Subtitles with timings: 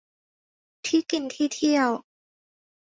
[0.85, 1.89] ที่กินที่เที่ยว